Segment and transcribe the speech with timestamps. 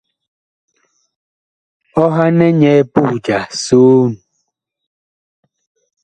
[2.03, 4.11] Ɔhanɛ nyɛ puh ja soon.